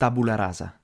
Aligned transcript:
Tabula 0.00 0.34
rasa. 0.34 0.80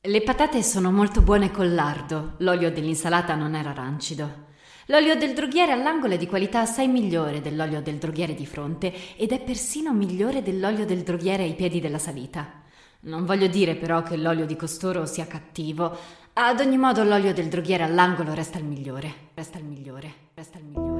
Le 0.00 0.22
patate 0.22 0.62
sono 0.62 0.92
molto 0.92 1.22
buone 1.22 1.50
col 1.50 1.74
lardo, 1.74 2.34
l'olio 2.38 2.70
dell'insalata 2.70 3.34
non 3.34 3.56
era 3.56 3.72
rancido. 3.72 4.50
L'olio 4.86 5.16
del 5.16 5.34
droghiere 5.34 5.72
all'angolo 5.72 6.14
è 6.14 6.18
di 6.18 6.28
qualità 6.28 6.60
assai 6.60 6.86
migliore 6.86 7.40
dell'olio 7.40 7.82
del 7.82 7.96
droghiere 7.96 8.34
di 8.34 8.46
fronte 8.46 9.16
ed 9.16 9.32
è 9.32 9.40
persino 9.40 9.92
migliore 9.92 10.40
dell'olio 10.40 10.86
del 10.86 11.02
droghiere 11.02 11.42
ai 11.42 11.56
piedi 11.56 11.80
della 11.80 11.98
salita. 11.98 12.62
Non 13.00 13.24
voglio 13.24 13.48
dire 13.48 13.74
però 13.74 14.04
che 14.04 14.16
l'olio 14.16 14.46
di 14.46 14.54
costoro 14.54 15.04
sia 15.04 15.26
cattivo. 15.26 15.98
Ad 16.34 16.60
ogni 16.60 16.78
modo 16.78 17.02
l'olio 17.02 17.32
del 17.32 17.48
droghiere 17.48 17.82
all'angolo 17.82 18.34
resta 18.34 18.58
il 18.58 18.64
migliore, 18.66 19.30
resta 19.34 19.58
il 19.58 19.64
migliore, 19.64 20.14
resta 20.34 20.58
il 20.58 20.64
migliore. 20.66 20.91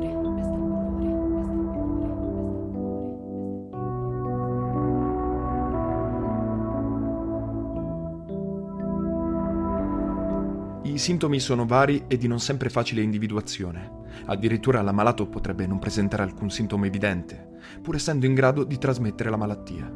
I 10.85 10.99
sintomi 10.99 11.39
sono 11.39 11.65
vari 11.65 12.07
e 12.09 12.17
di 12.17 12.27
non 12.27 12.41
sempre 12.41 12.69
facile 12.69 13.03
individuazione. 13.03 14.01
Addirittura 14.25 14.83
l'ammalato 14.83 15.29
potrebbe 15.29 15.65
non 15.65 15.79
presentare 15.79 16.25
alcun 16.25 16.51
sintomo 16.51 16.87
evidente, 16.87 17.51
pur 17.81 17.95
essendo 17.95 18.27
in 18.27 18.35
grado 18.35 18.65
di 18.65 18.79
trasmettere 18.79 19.31
la 19.31 19.37
malattia. 19.37 19.89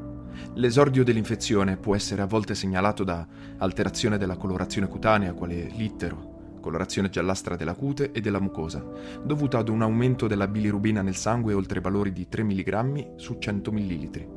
L'esordio 0.55 1.03
dell'infezione 1.03 1.77
può 1.77 1.97
essere 1.97 2.23
a 2.23 2.27
volte 2.27 2.55
segnalato 2.55 3.03
da 3.03 3.27
alterazione 3.59 4.17
della 4.17 4.37
colorazione 4.37 4.87
cutanea, 4.87 5.35
quale 5.35 5.69
l'ittero, 5.75 6.59
colorazione 6.61 7.11
giallastra 7.11 7.57
della 7.57 7.75
cute 7.75 8.13
e 8.13 8.21
della 8.21 8.41
mucosa, 8.41 8.85
dovuta 9.25 9.59
ad 9.59 9.69
un 9.69 9.83
aumento 9.83 10.29
della 10.29 10.47
bilirubina 10.47 11.03
nel 11.03 11.17
sangue 11.17 11.53
oltre 11.53 11.81
i 11.81 11.83
valori 11.83 12.13
di 12.13 12.29
3 12.29 12.45
mg 12.45 13.17
su 13.17 13.39
100 13.39 13.73
ml. 13.73 14.36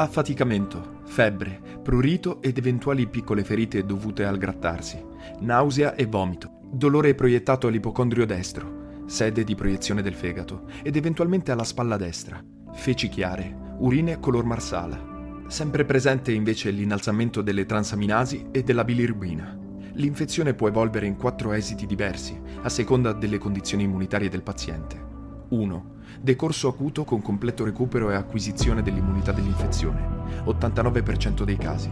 Affaticamento, 0.00 1.00
febbre, 1.06 1.60
prurito 1.82 2.40
ed 2.40 2.56
eventuali 2.56 3.08
piccole 3.08 3.42
ferite 3.42 3.84
dovute 3.84 4.24
al 4.24 4.38
grattarsi, 4.38 5.04
nausea 5.40 5.96
e 5.96 6.06
vomito, 6.06 6.60
dolore 6.70 7.16
proiettato 7.16 7.66
all'ipocondrio 7.66 8.24
destro, 8.24 9.02
sede 9.06 9.42
di 9.42 9.56
proiezione 9.56 10.00
del 10.00 10.14
fegato 10.14 10.68
ed 10.84 10.94
eventualmente 10.94 11.50
alla 11.50 11.64
spalla 11.64 11.96
destra, 11.96 12.40
feci 12.74 13.08
chiare, 13.08 13.74
urine 13.78 14.20
color 14.20 14.44
marsala. 14.44 15.42
Sempre 15.48 15.84
presente 15.84 16.30
invece 16.30 16.70
l'innalzamento 16.70 17.42
delle 17.42 17.66
transaminasi 17.66 18.50
e 18.52 18.62
della 18.62 18.84
bilirubina. 18.84 19.58
L'infezione 19.94 20.54
può 20.54 20.68
evolvere 20.68 21.06
in 21.06 21.16
quattro 21.16 21.50
esiti 21.50 21.86
diversi, 21.86 22.40
a 22.62 22.68
seconda 22.68 23.12
delle 23.12 23.38
condizioni 23.38 23.82
immunitarie 23.82 24.28
del 24.28 24.44
paziente. 24.44 25.06
1 25.48 25.96
decorso 26.20 26.68
acuto 26.68 27.04
con 27.04 27.22
completo 27.22 27.64
recupero 27.64 28.10
e 28.10 28.14
acquisizione 28.14 28.82
dell'immunità 28.82 29.32
dell'infezione, 29.32 30.00
89% 30.44 31.42
dei 31.44 31.56
casi. 31.56 31.90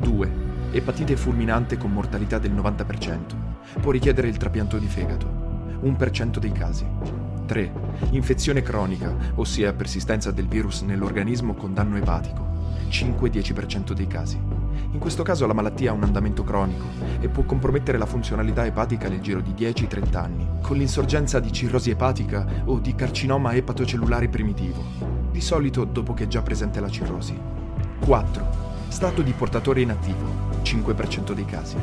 2. 0.00 0.30
Epatite 0.72 1.16
fulminante 1.16 1.76
con 1.76 1.92
mortalità 1.92 2.38
del 2.38 2.52
90%. 2.52 3.18
Può 3.80 3.90
richiedere 3.90 4.28
il 4.28 4.36
trapianto 4.36 4.78
di 4.78 4.86
fegato, 4.86 5.26
1% 5.82 6.38
dei 6.38 6.52
casi. 6.52 7.29
3. 7.50 7.72
Infezione 8.10 8.62
cronica, 8.62 9.12
ossia 9.34 9.72
persistenza 9.72 10.30
del 10.30 10.46
virus 10.46 10.82
nell'organismo 10.82 11.54
con 11.54 11.74
danno 11.74 11.96
epatico, 11.96 12.46
5-10% 12.88 13.90
dei 13.90 14.06
casi. 14.06 14.40
In 14.92 15.00
questo 15.00 15.24
caso 15.24 15.48
la 15.48 15.52
malattia 15.52 15.90
ha 15.90 15.94
un 15.94 16.04
andamento 16.04 16.44
cronico 16.44 16.84
e 17.18 17.28
può 17.28 17.42
compromettere 17.42 17.98
la 17.98 18.06
funzionalità 18.06 18.64
epatica 18.64 19.08
nel 19.08 19.20
giro 19.20 19.40
di 19.40 19.50
10-30 19.50 20.16
anni, 20.16 20.46
con 20.62 20.76
l'insorgenza 20.76 21.40
di 21.40 21.50
cirrosi 21.50 21.90
epatica 21.90 22.46
o 22.66 22.78
di 22.78 22.94
carcinoma 22.94 23.52
epatocellulare 23.54 24.28
primitivo, 24.28 24.84
di 25.32 25.40
solito 25.40 25.82
dopo 25.82 26.14
che 26.14 26.24
è 26.24 26.28
già 26.28 26.42
presente 26.42 26.78
la 26.78 26.88
cirrosi. 26.88 27.36
4. 27.98 28.46
Stato 28.86 29.22
di 29.22 29.32
portatore 29.32 29.80
inattivo, 29.80 30.24
5% 30.62 31.32
dei 31.32 31.46
casi. 31.46 31.74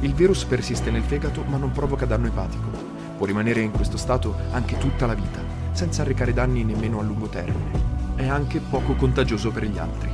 Il 0.00 0.14
virus 0.14 0.42
persiste 0.42 0.90
nel 0.90 1.02
fegato 1.02 1.44
ma 1.46 1.58
non 1.58 1.70
provoca 1.70 2.06
danno 2.06 2.26
epatico. 2.26 2.81
Può 3.22 3.30
rimanere 3.30 3.60
in 3.60 3.70
questo 3.70 3.96
stato 3.96 4.34
anche 4.50 4.76
tutta 4.78 5.06
la 5.06 5.14
vita, 5.14 5.38
senza 5.70 6.02
arrecare 6.02 6.32
danni 6.32 6.64
nemmeno 6.64 6.98
a 6.98 7.04
lungo 7.04 7.28
termine. 7.28 8.16
È 8.16 8.26
anche 8.26 8.58
poco 8.58 8.96
contagioso 8.96 9.52
per 9.52 9.62
gli 9.62 9.78
altri. 9.78 10.10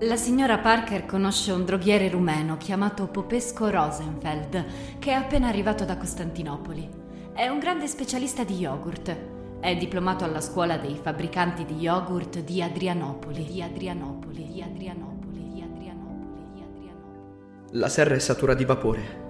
La 0.00 0.16
signora 0.16 0.58
Parker 0.58 1.06
conosce 1.06 1.52
un 1.52 1.64
droghiere 1.64 2.10
rumeno 2.10 2.58
chiamato 2.58 3.06
Popesco 3.06 3.70
Rosenfeld, 3.70 4.64
che 4.98 5.12
è 5.12 5.14
appena 5.14 5.48
arrivato 5.48 5.86
da 5.86 5.96
Costantinopoli. 5.96 6.86
È 7.32 7.48
un 7.48 7.58
grande 7.58 7.86
specialista 7.86 8.44
di 8.44 8.56
yogurt. 8.58 9.16
È 9.58 9.74
diplomato 9.74 10.24
alla 10.24 10.42
scuola 10.42 10.76
dei 10.76 11.00
fabbricanti 11.02 11.64
di 11.64 11.76
yogurt 11.76 12.40
di 12.40 12.60
Adrianopoli, 12.60 13.46
di 13.46 13.62
Adrianopoli, 13.62 14.52
di 14.52 14.60
Adrianopoli, 14.60 15.50
di 15.50 15.62
Adrianopoli, 15.62 16.44
di 16.52 16.60
Adrianopoli. 16.60 17.70
La 17.70 17.88
serra 17.88 18.16
è 18.16 18.18
satura 18.18 18.52
di 18.52 18.66
vapore. 18.66 19.24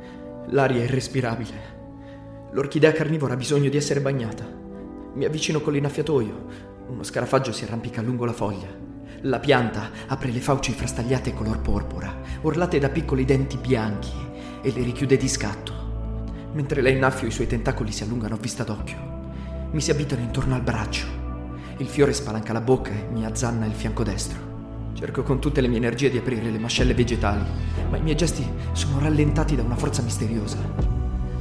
L'aria 0.51 0.81
è 0.81 0.85
irrespirabile. 0.85 1.75
L'orchidea 2.53 2.93
carnivora 2.93 3.35
ha 3.35 3.37
bisogno 3.37 3.69
di 3.69 3.77
essere 3.77 4.01
bagnata. 4.01 4.47
Mi 5.15 5.25
avvicino 5.25 5.61
con 5.61 5.73
l'inaffiatoio. 5.73 6.47
Uno 6.87 7.03
scarafaggio 7.03 7.51
si 7.51 7.65
arrampica 7.65 8.01
lungo 8.01 8.25
la 8.25 8.33
foglia. 8.33 8.69
La 9.23 9.41
pianta 9.41 9.91
apre 10.07 10.31
le 10.31 10.39
fauci 10.39 10.73
frastagliate 10.73 11.35
color 11.35 11.61
porpora, 11.61 12.21
orlate 12.43 12.79
da 12.79 12.91
piccoli 12.91 13.25
denti 13.25 13.57
bianchi, 13.57 14.13
e 14.63 14.71
le 14.71 14.85
richiude 14.85 15.17
di 15.17 15.29
scatto. 15.29 15.73
Mentre 16.53 16.81
la 16.81 16.91
innaffio 16.91 17.27
i 17.27 17.33
suoi 17.33 17.49
tentacoli 17.49 17.91
si 17.91 18.05
allungano 18.05 18.37
a 18.37 18.39
vista 18.39 18.63
d'occhio. 18.63 19.15
Mi 19.73 19.81
si 19.81 19.91
abitano 19.91 20.23
intorno 20.23 20.55
al 20.55 20.63
braccio. 20.63 21.07
Il 21.79 21.89
fiore 21.89 22.13
spalanca 22.13 22.53
la 22.53 22.61
bocca 22.61 22.93
e 22.93 23.09
mi 23.11 23.27
azzanna 23.27 23.67
il 23.67 23.75
fianco 23.75 24.05
destro. 24.05 24.56
Cerco 24.97 25.23
con 25.23 25.39
tutte 25.41 25.61
le 25.61 25.69
mie 25.69 25.77
energie 25.77 26.09
di 26.09 26.17
aprire 26.17 26.51
le 26.51 26.59
mascelle 26.59 26.95
vegetali, 26.95 27.45
ma 27.91 27.99
i 27.99 28.01
miei 28.01 28.17
gesti 28.17 28.49
sono 28.73 28.99
rallentati 28.99 29.55
da 29.55 29.63
una 29.63 29.77
forza 29.77 30.01
misteriosa. 30.01 30.57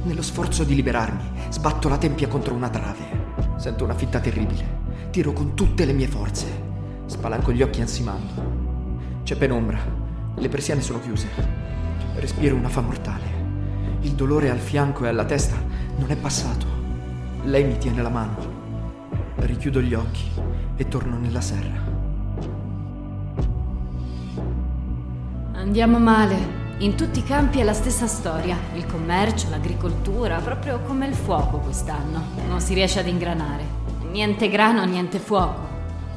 Nello 0.02 0.20
sforzo 0.20 0.62
di 0.62 0.74
liberarmi, 0.74 1.22
sbatto 1.48 1.88
la 1.88 1.96
tempia 1.96 2.28
contro 2.28 2.52
una 2.52 2.68
trave. 2.68 3.54
Sento 3.56 3.84
una 3.84 3.94
fitta 3.94 4.20
terribile. 4.20 5.08
Tiro 5.10 5.32
con 5.32 5.54
tutte 5.54 5.86
le 5.86 5.94
mie 5.94 6.06
forze. 6.06 6.46
Spalanco 7.06 7.50
gli 7.50 7.62
occhi 7.62 7.80
ansimando. 7.80 9.22
C'è 9.22 9.36
penombra. 9.36 9.78
Le 10.34 10.48
persiane 10.50 10.82
sono 10.82 11.00
chiuse. 11.00 11.26
Respiro 12.16 12.56
una 12.56 12.68
fa 12.68 12.82
mortale. 12.82 13.24
Il 14.02 14.12
dolore 14.12 14.50
al 14.50 14.58
fianco 14.58 15.06
e 15.06 15.08
alla 15.08 15.24
testa 15.24 15.56
non 15.96 16.10
è 16.10 16.16
passato. 16.16 16.66
Lei 17.44 17.64
mi 17.64 17.78
tiene 17.78 18.02
la 18.02 18.10
mano. 18.10 18.36
Richiudo 19.36 19.80
gli 19.80 19.94
occhi 19.94 20.30
e 20.76 20.88
torno 20.88 21.16
nella 21.16 21.40
serra. 21.40 21.95
Andiamo 25.66 25.98
male. 25.98 26.76
In 26.78 26.94
tutti 26.94 27.18
i 27.18 27.24
campi 27.24 27.58
è 27.58 27.64
la 27.64 27.72
stessa 27.72 28.06
storia. 28.06 28.56
Il 28.74 28.86
commercio, 28.86 29.50
l'agricoltura, 29.50 30.38
proprio 30.38 30.80
come 30.82 31.08
il 31.08 31.14
fuoco 31.14 31.58
quest'anno. 31.58 32.22
Non 32.46 32.60
si 32.60 32.72
riesce 32.72 33.00
ad 33.00 33.08
ingranare. 33.08 33.64
Niente 34.12 34.48
grano, 34.48 34.84
niente 34.84 35.18
fuoco. 35.18 35.66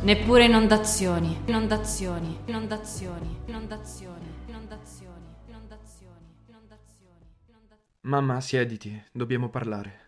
Neppure 0.03 0.45
inondazioni, 0.45 1.35
inondazioni, 1.45 2.37
inondazioni, 2.45 3.39
inondazioni, 3.47 4.27
inondazioni, 4.45 5.25
inondazioni, 5.47 6.25
inondazioni, 6.45 7.25
inondazioni. 7.47 7.99
Mamma, 8.01 8.41
siediti, 8.41 9.03
dobbiamo 9.11 9.49
parlare. 9.49 9.99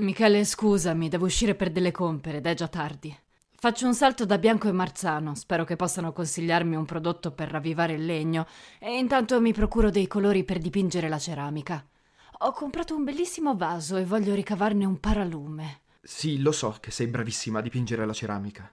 Michele, 0.00 0.44
scusami, 0.44 1.08
devo 1.08 1.26
uscire 1.26 1.54
per 1.54 1.70
delle 1.70 1.92
compere 1.92 2.38
ed 2.38 2.46
è 2.46 2.54
già 2.54 2.66
tardi. 2.66 3.16
Faccio 3.60 3.86
un 3.86 3.94
salto 3.94 4.24
da 4.24 4.38
Bianco 4.38 4.68
e 4.68 4.72
Marzano, 4.72 5.34
spero 5.34 5.64
che 5.64 5.74
possano 5.74 6.12
consigliarmi 6.12 6.76
un 6.76 6.84
prodotto 6.84 7.32
per 7.32 7.50
ravvivare 7.50 7.94
il 7.94 8.06
legno 8.06 8.46
e 8.78 8.96
intanto 8.96 9.40
mi 9.40 9.52
procuro 9.52 9.90
dei 9.90 10.06
colori 10.06 10.44
per 10.44 10.58
dipingere 10.58 11.08
la 11.08 11.18
ceramica. 11.18 11.84
Ho 12.42 12.52
comprato 12.52 12.94
un 12.94 13.02
bellissimo 13.02 13.56
vaso 13.56 13.96
e 13.96 14.04
voglio 14.04 14.32
ricavarne 14.32 14.84
un 14.84 15.00
paralume. 15.00 15.80
Sì, 16.00 16.40
lo 16.40 16.52
so 16.52 16.76
che 16.78 16.92
sei 16.92 17.08
bravissima 17.08 17.58
a 17.58 17.62
dipingere 17.62 18.06
la 18.06 18.12
ceramica. 18.12 18.72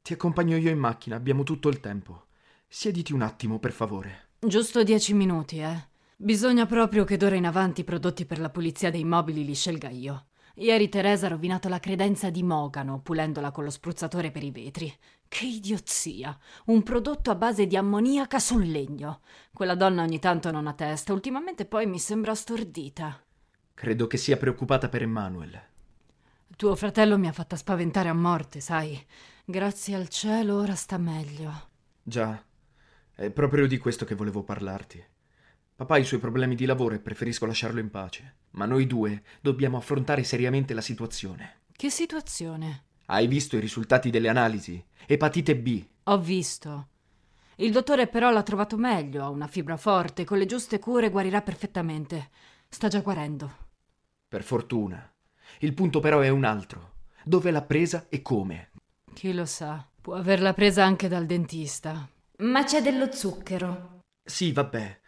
Ti 0.00 0.14
accompagno 0.14 0.56
io 0.56 0.70
in 0.70 0.78
macchina, 0.78 1.14
abbiamo 1.14 1.42
tutto 1.42 1.68
il 1.68 1.80
tempo. 1.80 2.28
Siediti 2.66 3.12
un 3.12 3.20
attimo, 3.20 3.58
per 3.58 3.72
favore. 3.72 4.28
Giusto 4.38 4.82
dieci 4.82 5.12
minuti, 5.12 5.58
eh. 5.58 5.88
Bisogna 6.16 6.64
proprio 6.64 7.04
che 7.04 7.18
d'ora 7.18 7.36
in 7.36 7.44
avanti 7.44 7.82
i 7.82 7.84
prodotti 7.84 8.24
per 8.24 8.38
la 8.38 8.48
pulizia 8.48 8.90
dei 8.90 9.04
mobili 9.04 9.44
li 9.44 9.54
scelga 9.54 9.90
io. 9.90 10.28
Ieri 10.56 10.88
Teresa 10.90 11.26
ha 11.26 11.30
rovinato 11.30 11.68
la 11.68 11.80
credenza 11.80 12.28
di 12.28 12.42
Mogano 12.42 13.00
pulendola 13.00 13.50
con 13.50 13.64
lo 13.64 13.70
spruzzatore 13.70 14.30
per 14.30 14.42
i 14.42 14.50
vetri. 14.50 14.94
Che 15.26 15.46
idiozia! 15.46 16.38
Un 16.66 16.82
prodotto 16.82 17.30
a 17.30 17.34
base 17.34 17.66
di 17.66 17.76
ammoniaca 17.76 18.38
sul 18.38 18.70
legno. 18.70 19.20
Quella 19.52 19.74
donna 19.74 20.02
ogni 20.02 20.18
tanto 20.18 20.50
non 20.50 20.66
ha 20.66 20.74
testa, 20.74 21.14
ultimamente 21.14 21.64
poi 21.64 21.86
mi 21.86 21.98
sembra 21.98 22.34
stordita. 22.34 23.18
Credo 23.72 24.06
che 24.06 24.18
sia 24.18 24.36
preoccupata 24.36 24.90
per 24.90 25.02
Emanuel. 25.02 25.60
Tuo 26.54 26.76
fratello 26.76 27.16
mi 27.16 27.28
ha 27.28 27.32
fatta 27.32 27.56
spaventare 27.56 28.10
a 28.10 28.14
morte, 28.14 28.60
sai. 28.60 29.02
Grazie 29.44 29.94
al 29.94 30.08
cielo 30.08 30.56
ora 30.56 30.74
sta 30.74 30.98
meglio. 30.98 31.68
Già, 32.02 32.44
è 33.14 33.30
proprio 33.30 33.66
di 33.66 33.78
questo 33.78 34.04
che 34.04 34.14
volevo 34.14 34.42
parlarti. 34.42 35.02
Papà 35.74 35.94
ha 35.94 35.98
i 35.98 36.04
suoi 36.04 36.20
problemi 36.20 36.54
di 36.54 36.66
lavoro 36.66 36.94
e 36.94 37.00
preferisco 37.00 37.46
lasciarlo 37.46 37.80
in 37.80 37.90
pace. 37.90 38.36
Ma 38.50 38.66
noi 38.66 38.86
due 38.86 39.22
dobbiamo 39.40 39.78
affrontare 39.78 40.22
seriamente 40.22 40.74
la 40.74 40.80
situazione. 40.80 41.62
Che 41.72 41.90
situazione? 41.90 42.84
Hai 43.06 43.26
visto 43.26 43.56
i 43.56 43.60
risultati 43.60 44.10
delle 44.10 44.28
analisi? 44.28 44.82
Epatite 45.06 45.56
B. 45.56 45.84
Ho 46.04 46.18
visto. 46.18 46.88
Il 47.56 47.72
dottore 47.72 48.06
però 48.06 48.30
l'ha 48.30 48.42
trovato 48.42 48.76
meglio, 48.76 49.24
ha 49.24 49.28
una 49.28 49.46
fibra 49.46 49.76
forte, 49.76 50.24
con 50.24 50.38
le 50.38 50.46
giuste 50.46 50.78
cure 50.78 51.10
guarirà 51.10 51.42
perfettamente. 51.42 52.30
Sta 52.68 52.88
già 52.88 53.00
guarendo. 53.00 53.70
Per 54.28 54.42
fortuna. 54.42 55.10
Il 55.58 55.74
punto 55.74 56.00
però 56.00 56.20
è 56.20 56.28
un 56.28 56.44
altro. 56.44 56.94
Dove 57.24 57.50
l'ha 57.50 57.62
presa 57.62 58.06
e 58.08 58.22
come? 58.22 58.70
Chi 59.12 59.32
lo 59.32 59.44
sa. 59.44 59.86
Può 60.00 60.14
averla 60.14 60.52
presa 60.54 60.84
anche 60.84 61.08
dal 61.08 61.26
dentista. 61.26 62.08
Ma 62.38 62.64
c'è 62.64 62.82
dello 62.82 63.12
zucchero. 63.12 64.00
Sì, 64.24 64.52
vabbè. 64.52 65.00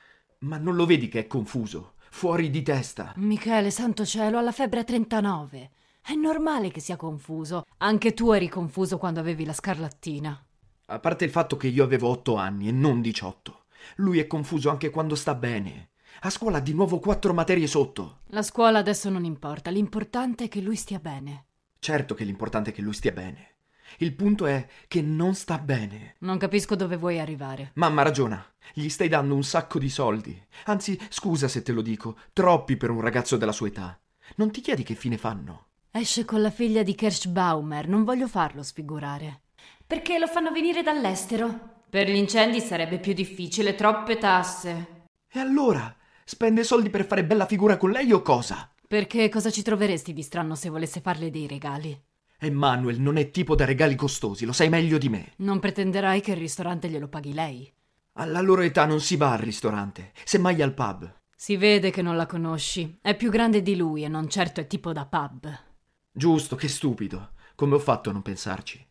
Ma 0.45 0.59
non 0.59 0.75
lo 0.75 0.85
vedi 0.85 1.09
che 1.09 1.21
è 1.21 1.27
confuso? 1.27 1.95
Fuori 2.11 2.51
di 2.51 2.63
testa. 2.63 3.15
Michele, 3.17 3.71
santo 3.71 4.05
cielo, 4.05 4.37
ha 4.37 4.43
la 4.43 4.53
febbre 4.53 4.81
a 4.81 4.85
39. 4.85 5.71
È 6.03 6.13
normale 6.13 6.71
che 6.71 6.81
sia 6.81 6.97
confuso. 6.97 7.65
Anche 7.79 8.13
tu 8.13 8.31
eri 8.31 8.49
confuso 8.49 8.99
quando 8.99 9.21
avevi 9.21 9.47
la 9.47 9.55
scarlattina. 9.55 10.45
A 10.87 10.99
parte 10.99 11.25
il 11.25 11.31
fatto 11.31 11.57
che 11.57 11.69
io 11.69 11.83
avevo 11.83 12.09
otto 12.09 12.37
anni 12.37 12.69
e 12.69 12.73
non 12.73 13.01
diciotto. 13.01 13.65
Lui 13.97 14.19
è 14.19 14.27
confuso 14.27 14.69
anche 14.69 14.91
quando 14.91 15.15
sta 15.15 15.35
bene. 15.35 15.91
A 16.21 16.31
scuola 16.31 16.59
ha 16.59 16.61
di 16.61 16.75
nuovo 16.75 16.99
quattro 16.99 17.33
materie 17.33 17.67
sotto. 17.67 18.19
La 18.27 18.43
scuola 18.43 18.79
adesso 18.79 19.09
non 19.09 19.25
importa, 19.25 19.71
l'importante 19.71 20.45
è 20.45 20.49
che 20.49 20.61
lui 20.61 20.77
stia 20.77 20.99
bene. 20.99 21.47
Certo 21.79 22.15
che 22.15 22.25
l'importante 22.25 22.71
è 22.71 22.73
che 22.75 22.83
lui 22.83 22.93
stia 22.93 23.13
bene. 23.13 23.54
Il 23.99 24.15
punto 24.15 24.47
è 24.47 24.67
che 24.89 25.03
non 25.03 25.35
sta 25.35 25.59
bene. 25.59 26.17
Non 26.21 26.39
capisco 26.39 26.75
dove 26.75 26.97
vuoi 26.97 27.19
arrivare. 27.21 27.73
Mamma 27.75 28.03
ragiona. 28.03 28.45
Gli 28.73 28.89
stai 28.89 29.09
dando 29.09 29.35
un 29.35 29.45
sacco 29.45 29.79
di 29.79 29.89
soldi. 29.89 30.41
Anzi, 30.65 30.99
scusa 31.09 31.49
se 31.49 31.63
te 31.63 31.73
lo 31.73 31.83
dico, 31.83 32.17
troppi 32.33 32.77
per 32.77 32.91
un 32.91 33.01
ragazzo 33.01 33.37
della 33.37 33.53
sua 33.53 33.69
età. 33.69 33.99
Non 34.37 34.51
ti 34.51 34.61
chiedi 34.61 34.83
che 34.83 34.95
fine 34.95 35.19
fanno? 35.19 35.67
Esce 35.91 36.25
con 36.25 36.43
la 36.43 36.51
figlia 36.51 36.83
di 36.83 36.95
Kirschbaumer, 36.95 37.87
non 37.87 38.03
voglio 38.05 38.27
farlo 38.27 38.63
sfigurare. 38.63 39.43
Perché 39.87 40.19
lo 40.19 40.27
fanno 40.27 40.51
venire 40.51 40.83
dall'estero? 40.83 41.83
Per 41.89 42.09
gli 42.09 42.17
incendi 42.17 42.61
sarebbe 42.61 42.99
più 42.99 43.13
difficile, 43.13 43.77
troppe 43.77 44.19
tasse. 44.19 45.05
E 45.31 45.39
allora? 45.39 45.95
Spende 46.25 46.65
soldi 46.65 46.91
per 46.91 47.07
fare 47.07 47.25
bella 47.25 47.47
figura 47.47 47.77
con 47.77 47.91
lei 47.91 48.11
o 48.11 48.23
cosa? 48.23 48.69
Perché 48.89 49.29
cosa 49.29 49.51
ci 49.51 49.63
troveresti 49.63 50.13
di 50.13 50.23
strano 50.23 50.55
se 50.55 50.69
volesse 50.69 51.01
farle 51.01 51.31
dei 51.31 51.47
regali? 51.47 51.97
Emmanuel 52.39 53.01
non 53.01 53.17
è 53.17 53.31
tipo 53.31 53.55
da 53.55 53.65
regali 53.65 53.95
costosi, 53.95 54.45
lo 54.45 54.53
sai 54.53 54.69
meglio 54.69 54.99
di 54.99 55.09
me. 55.09 55.33
Non 55.37 55.61
pretenderai 55.61 56.21
che 56.21 56.33
il 56.33 56.39
ristorante 56.39 56.89
glielo 56.89 57.09
paghi 57.09 57.33
lei? 57.33 57.73
Alla 58.15 58.41
loro 58.41 58.63
età 58.63 58.85
non 58.87 59.01
si 59.01 59.17
va 59.17 59.33
al 59.33 59.39
ristorante, 59.39 60.13
semmai 60.25 60.63
al 60.63 60.75
pub. 60.75 61.13
Si 61.37 61.57
vede 61.57 61.91
che 61.91 62.01
non 62.01 62.17
la 62.17 62.27
conosci. 62.27 62.99
È 63.03 63.17
più 63.17 63.31
grande 63.31 63.61
di 63.61 63.77
lui 63.77 64.05
e 64.05 64.09
non 64.09 64.29
certo 64.29 64.61
è 64.61 64.67
tipo 64.67 64.93
da 64.93 65.05
pub. 65.05 65.53
Giusto, 66.13 66.57
che 66.57 66.69
stupido. 66.69 67.33
Come 67.55 67.75
ho 67.75 67.79
fatto 67.79 68.11
a 68.11 68.13
non 68.13 68.23
pensarci? 68.23 68.85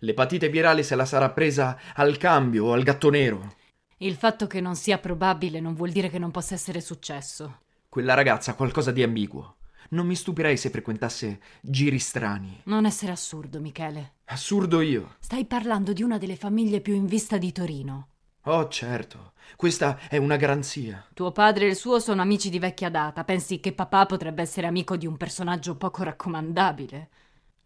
L'epatite 0.00 0.48
virale 0.48 0.82
se 0.82 0.94
la 0.94 1.04
sarà 1.04 1.30
presa 1.30 1.78
al 1.94 2.16
cambio 2.16 2.66
o 2.66 2.72
al 2.72 2.82
gatto 2.82 3.10
nero. 3.10 3.54
Il 3.98 4.14
fatto 4.14 4.46
che 4.46 4.60
non 4.60 4.76
sia 4.76 4.98
probabile 4.98 5.60
non 5.60 5.74
vuol 5.74 5.90
dire 5.90 6.08
che 6.08 6.18
non 6.18 6.30
possa 6.30 6.54
essere 6.54 6.80
successo. 6.80 7.60
Quella 7.88 8.14
ragazza 8.14 8.52
ha 8.52 8.54
qualcosa 8.54 8.92
di 8.92 9.02
ambiguo. 9.02 9.56
Non 9.92 10.06
mi 10.06 10.14
stupirei 10.14 10.56
se 10.56 10.70
frequentasse 10.70 11.40
giri 11.60 11.98
strani. 11.98 12.62
Non 12.64 12.86
essere 12.86 13.10
assurdo, 13.10 13.60
Michele. 13.60 14.14
Assurdo 14.26 14.80
io. 14.80 15.16
Stai 15.18 15.46
parlando 15.46 15.92
di 15.92 16.02
una 16.04 16.16
delle 16.16 16.36
famiglie 16.36 16.80
più 16.80 16.94
in 16.94 17.06
vista 17.06 17.38
di 17.38 17.50
Torino. 17.50 18.08
Oh, 18.44 18.68
certo. 18.68 19.32
Questa 19.56 19.98
è 20.08 20.16
una 20.16 20.36
garanzia. 20.36 21.04
Tuo 21.12 21.32
padre 21.32 21.66
e 21.66 21.70
il 21.70 21.76
suo 21.76 21.98
sono 21.98 22.22
amici 22.22 22.50
di 22.50 22.60
vecchia 22.60 22.88
data. 22.88 23.24
Pensi 23.24 23.58
che 23.58 23.72
papà 23.72 24.06
potrebbe 24.06 24.42
essere 24.42 24.68
amico 24.68 24.96
di 24.96 25.06
un 25.06 25.16
personaggio 25.16 25.76
poco 25.76 26.04
raccomandabile? 26.04 27.08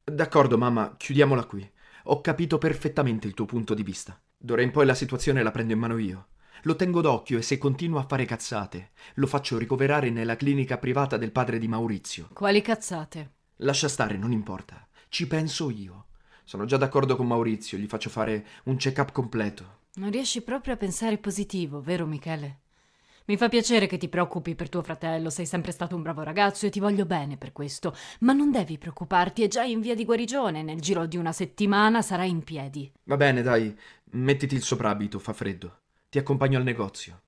D'accordo, 0.02 0.56
mamma, 0.56 0.94
chiudiamola 0.96 1.44
qui. 1.44 1.70
Ho 2.04 2.20
capito 2.22 2.56
perfettamente 2.56 3.26
il 3.26 3.34
tuo 3.34 3.44
punto 3.44 3.74
di 3.74 3.82
vista. 3.82 4.18
D'ora 4.36 4.62
in 4.62 4.70
poi 4.70 4.86
la 4.86 4.94
situazione 4.94 5.42
la 5.42 5.50
prendo 5.50 5.74
in 5.74 5.78
mano 5.78 5.98
io. 5.98 6.28
Lo 6.66 6.76
tengo 6.76 7.02
d'occhio 7.02 7.36
e 7.36 7.42
se 7.42 7.58
continua 7.58 8.00
a 8.00 8.06
fare 8.06 8.24
cazzate, 8.24 8.92
lo 9.16 9.26
faccio 9.26 9.58
ricoverare 9.58 10.08
nella 10.08 10.34
clinica 10.34 10.78
privata 10.78 11.18
del 11.18 11.30
padre 11.30 11.58
di 11.58 11.68
Maurizio. 11.68 12.28
Quali 12.32 12.62
cazzate? 12.62 13.32
Lascia 13.56 13.86
stare, 13.86 14.16
non 14.16 14.32
importa. 14.32 14.88
Ci 15.10 15.26
penso 15.26 15.68
io. 15.68 16.06
Sono 16.42 16.64
già 16.64 16.78
d'accordo 16.78 17.16
con 17.16 17.26
Maurizio, 17.26 17.76
gli 17.76 17.86
faccio 17.86 18.08
fare 18.08 18.46
un 18.64 18.76
check-up 18.76 19.12
completo. 19.12 19.80
Non 19.96 20.10
riesci 20.10 20.40
proprio 20.40 20.72
a 20.72 20.78
pensare 20.78 21.18
positivo, 21.18 21.82
vero 21.82 22.06
Michele? 22.06 22.60
Mi 23.26 23.36
fa 23.36 23.50
piacere 23.50 23.86
che 23.86 23.98
ti 23.98 24.08
preoccupi 24.08 24.54
per 24.54 24.70
tuo 24.70 24.82
fratello, 24.82 25.28
sei 25.28 25.44
sempre 25.44 25.70
stato 25.70 25.94
un 25.94 26.02
bravo 26.02 26.22
ragazzo 26.22 26.64
e 26.64 26.70
ti 26.70 26.80
voglio 26.80 27.04
bene 27.04 27.36
per 27.36 27.52
questo, 27.52 27.94
ma 28.20 28.32
non 28.32 28.50
devi 28.50 28.78
preoccuparti, 28.78 29.42
è 29.42 29.48
già 29.48 29.64
in 29.64 29.80
via 29.80 29.94
di 29.94 30.06
guarigione, 30.06 30.62
nel 30.62 30.80
giro 30.80 31.04
di 31.04 31.18
una 31.18 31.32
settimana 31.32 32.00
sarai 32.00 32.30
in 32.30 32.42
piedi. 32.42 32.90
Va 33.04 33.18
bene, 33.18 33.42
dai, 33.42 33.78
mettiti 34.12 34.54
il 34.54 34.62
soprabito, 34.62 35.18
fa 35.18 35.34
freddo. 35.34 35.80
Ti 36.14 36.20
accompagno 36.20 36.58
al 36.58 36.62
negozio. 36.62 37.22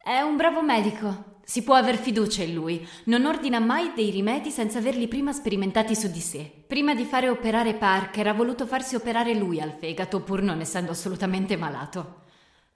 È 0.00 0.20
un 0.20 0.36
bravo 0.36 0.62
medico. 0.62 1.40
Si 1.42 1.64
può 1.64 1.74
aver 1.74 1.96
fiducia 1.96 2.44
in 2.44 2.54
lui. 2.54 2.88
Non 3.06 3.26
ordina 3.26 3.58
mai 3.58 3.90
dei 3.96 4.10
rimedi 4.10 4.52
senza 4.52 4.78
averli 4.78 5.08
prima 5.08 5.32
sperimentati 5.32 5.96
su 5.96 6.08
di 6.08 6.20
sé. 6.20 6.48
Prima 6.68 6.94
di 6.94 7.04
fare 7.04 7.28
operare 7.28 7.74
Parker 7.74 8.28
ha 8.28 8.32
voluto 8.32 8.64
farsi 8.64 8.94
operare 8.94 9.34
lui 9.34 9.60
al 9.60 9.72
fegato, 9.72 10.20
pur 10.20 10.40
non 10.42 10.60
essendo 10.60 10.92
assolutamente 10.92 11.56
malato. 11.56 12.26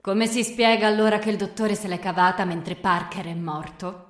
Come 0.01 0.27
si 0.27 0.43
spiega 0.43 0.85
allora 0.85 1.17
che 1.17 1.29
il 1.29 1.37
dottore 1.37 1.75
se 1.75 1.87
l'è 1.87 1.99
cavata 1.99 2.43
mentre 2.43 2.75
Parker 2.75 3.25
è 3.25 3.33
morto? 3.33 4.08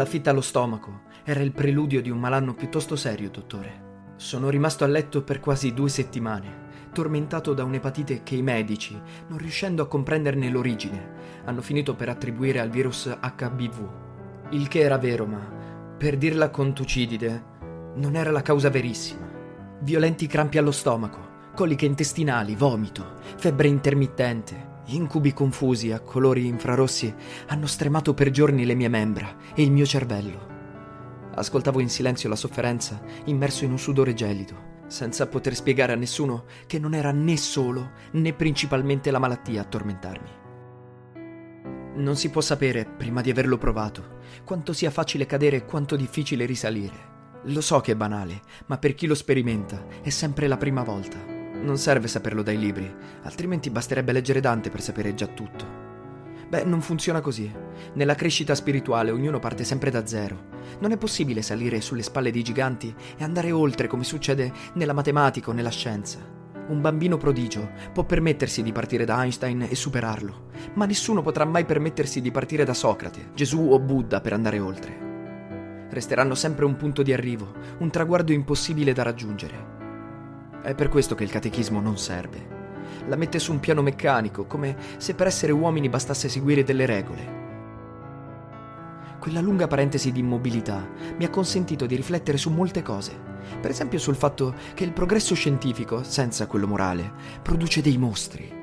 La 0.00 0.06
fitta 0.06 0.30
allo 0.30 0.40
stomaco 0.40 1.02
era 1.24 1.40
il 1.40 1.52
preludio 1.52 2.00
di 2.00 2.08
un 2.08 2.18
malanno 2.18 2.54
piuttosto 2.54 2.96
serio, 2.96 3.28
dottore. 3.28 4.14
Sono 4.16 4.48
rimasto 4.48 4.82
a 4.82 4.86
letto 4.86 5.22
per 5.22 5.40
quasi 5.40 5.74
due 5.74 5.90
settimane 5.90 6.88
tormentato 6.90 7.52
da 7.52 7.64
un'epatite 7.64 8.22
che 8.22 8.34
i 8.34 8.40
medici, 8.40 8.98
non 9.28 9.36
riuscendo 9.36 9.82
a 9.82 9.86
comprenderne 9.86 10.48
l'origine, 10.48 11.42
hanno 11.44 11.60
finito 11.60 11.94
per 11.96 12.08
attribuire 12.08 12.60
al 12.60 12.70
virus 12.70 13.14
HBV. 13.14 13.88
Il 14.52 14.68
che 14.68 14.80
era 14.80 14.96
vero, 14.96 15.26
ma, 15.26 15.94
per 15.98 16.16
dirla 16.16 16.48
con 16.48 16.72
Tucidide, 16.72 17.44
non 17.96 18.16
era 18.16 18.30
la 18.30 18.40
causa 18.40 18.70
verissima. 18.70 19.28
Violenti 19.80 20.26
crampi 20.26 20.56
allo 20.56 20.72
stomaco, 20.72 21.50
coliche 21.54 21.84
intestinali, 21.84 22.56
vomito, 22.56 23.16
febbre 23.36 23.68
intermittente, 23.68 24.78
incubi 24.94 25.32
confusi 25.32 25.92
a 25.92 26.00
colori 26.00 26.46
infrarossi 26.46 27.14
hanno 27.46 27.66
stremato 27.66 28.14
per 28.14 28.30
giorni 28.30 28.64
le 28.64 28.74
mie 28.74 28.88
membra 28.88 29.36
e 29.54 29.62
il 29.62 29.70
mio 29.70 29.86
cervello. 29.86 30.48
Ascoltavo 31.34 31.80
in 31.80 31.88
silenzio 31.88 32.28
la 32.28 32.36
sofferenza, 32.36 33.00
immerso 33.24 33.64
in 33.64 33.72
un 33.72 33.78
sudore 33.78 34.14
gelido 34.14 34.68
senza 34.90 35.28
poter 35.28 35.54
spiegare 35.54 35.92
a 35.92 35.96
nessuno 35.96 36.44
che 36.66 36.78
non 36.78 36.94
era 36.94 37.12
né 37.12 37.36
solo 37.36 37.92
né 38.12 38.32
principalmente 38.32 39.10
la 39.10 39.20
malattia 39.20 39.62
a 39.62 39.64
tormentarmi. 39.64 40.38
Non 41.94 42.16
si 42.16 42.30
può 42.30 42.40
sapere, 42.40 42.84
prima 42.84 43.20
di 43.20 43.30
averlo 43.30 43.56
provato, 43.56 44.18
quanto 44.44 44.72
sia 44.72 44.90
facile 44.90 45.26
cadere 45.26 45.58
e 45.58 45.64
quanto 45.64 45.96
difficile 45.96 46.44
risalire. 46.44 47.08
Lo 47.44 47.60
so 47.60 47.80
che 47.80 47.92
è 47.92 47.96
banale, 47.96 48.42
ma 48.66 48.78
per 48.78 48.94
chi 48.94 49.06
lo 49.06 49.14
sperimenta 49.14 49.84
è 50.02 50.10
sempre 50.10 50.46
la 50.46 50.56
prima 50.56 50.82
volta. 50.82 51.39
Non 51.62 51.76
serve 51.76 52.08
saperlo 52.08 52.42
dai 52.42 52.58
libri, 52.58 52.90
altrimenti 53.22 53.70
basterebbe 53.70 54.12
leggere 54.12 54.40
Dante 54.40 54.70
per 54.70 54.80
sapere 54.80 55.14
già 55.14 55.26
tutto. 55.26 55.88
Beh, 56.48 56.64
non 56.64 56.80
funziona 56.80 57.20
così. 57.20 57.52
Nella 57.92 58.14
crescita 58.14 58.54
spirituale 58.54 59.10
ognuno 59.10 59.38
parte 59.38 59.62
sempre 59.62 59.90
da 59.90 60.06
zero. 60.06 60.48
Non 60.80 60.90
è 60.90 60.96
possibile 60.96 61.42
salire 61.42 61.80
sulle 61.80 62.02
spalle 62.02 62.32
dei 62.32 62.42
giganti 62.42 62.92
e 63.16 63.22
andare 63.22 63.52
oltre 63.52 63.86
come 63.86 64.04
succede 64.04 64.52
nella 64.74 64.92
matematica 64.92 65.50
o 65.50 65.52
nella 65.52 65.70
scienza. 65.70 66.18
Un 66.68 66.80
bambino 66.80 67.18
prodigio 67.18 67.70
può 67.92 68.04
permettersi 68.04 68.62
di 68.62 68.72
partire 68.72 69.04
da 69.04 69.22
Einstein 69.22 69.66
e 69.68 69.74
superarlo, 69.74 70.46
ma 70.74 70.86
nessuno 70.86 71.20
potrà 71.20 71.44
mai 71.44 71.64
permettersi 71.64 72.20
di 72.20 72.30
partire 72.30 72.64
da 72.64 72.74
Socrate, 72.74 73.30
Gesù 73.34 73.68
o 73.70 73.78
Buddha 73.78 74.20
per 74.20 74.32
andare 74.32 74.58
oltre. 74.58 75.88
Resteranno 75.90 76.34
sempre 76.34 76.64
un 76.64 76.76
punto 76.76 77.02
di 77.02 77.12
arrivo, 77.12 77.52
un 77.78 77.90
traguardo 77.90 78.32
impossibile 78.32 78.92
da 78.92 79.02
raggiungere. 79.02 79.79
È 80.62 80.74
per 80.74 80.88
questo 80.88 81.14
che 81.14 81.24
il 81.24 81.30
catechismo 81.30 81.80
non 81.80 81.98
serve 81.98 82.58
la 83.06 83.16
mette 83.16 83.38
su 83.38 83.52
un 83.52 83.60
piano 83.60 83.82
meccanico, 83.82 84.46
come 84.46 84.76
se 84.98 85.14
per 85.14 85.26
essere 85.26 85.52
uomini 85.52 85.88
bastasse 85.88 86.28
seguire 86.28 86.62
delle 86.62 86.86
regole. 86.86 87.38
Quella 89.18 89.40
lunga 89.40 89.66
parentesi 89.66 90.12
di 90.12 90.20
immobilità 90.20 90.88
mi 91.18 91.24
ha 91.24 91.30
consentito 91.30 91.86
di 91.86 91.96
riflettere 91.96 92.38
su 92.38 92.50
molte 92.50 92.82
cose, 92.82 93.18
per 93.60 93.70
esempio 93.70 93.98
sul 93.98 94.14
fatto 94.14 94.54
che 94.74 94.84
il 94.84 94.92
progresso 94.92 95.34
scientifico, 95.34 96.02
senza 96.02 96.46
quello 96.46 96.66
morale, 96.66 97.12
produce 97.42 97.82
dei 97.82 97.98
mostri. 97.98 98.58